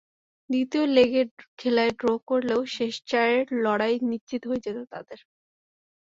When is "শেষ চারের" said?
2.75-3.45